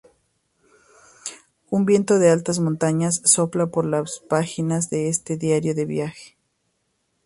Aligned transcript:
Un 1.69 1.85
viento 1.85 2.17
de 2.17 2.31
altas 2.31 2.57
montañas 2.57 3.21
sopla 3.23 3.67
por 3.67 3.85
las 3.85 4.19
páginas 4.27 4.89
de 4.89 5.09
este 5.09 5.37
diario 5.37 5.75
de 5.75 5.85
viaje. 5.85 6.37